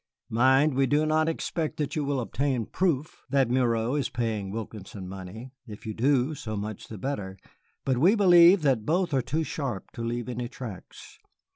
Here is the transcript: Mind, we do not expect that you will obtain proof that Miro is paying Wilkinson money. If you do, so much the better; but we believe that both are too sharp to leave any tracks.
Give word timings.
Mind, 0.31 0.73
we 0.73 0.87
do 0.87 1.05
not 1.05 1.29
expect 1.29 1.77
that 1.77 1.95
you 1.95 2.03
will 2.03 2.19
obtain 2.19 2.65
proof 2.65 3.21
that 3.29 3.51
Miro 3.51 3.93
is 3.93 4.09
paying 4.09 4.49
Wilkinson 4.49 5.07
money. 5.07 5.51
If 5.67 5.85
you 5.85 5.93
do, 5.93 6.33
so 6.33 6.55
much 6.57 6.87
the 6.87 6.97
better; 6.97 7.37
but 7.85 7.99
we 7.99 8.15
believe 8.15 8.63
that 8.63 8.83
both 8.83 9.13
are 9.13 9.21
too 9.21 9.43
sharp 9.43 9.91
to 9.91 10.03
leave 10.03 10.27
any 10.27 10.47
tracks. 10.49 11.19